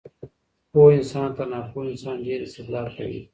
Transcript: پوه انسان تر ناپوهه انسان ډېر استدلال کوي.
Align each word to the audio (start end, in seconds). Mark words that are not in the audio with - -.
پوه 0.71 0.87
انسان 0.97 1.29
تر 1.37 1.45
ناپوهه 1.53 1.89
انسان 1.93 2.15
ډېر 2.27 2.39
استدلال 2.43 2.87
کوي. 2.97 3.21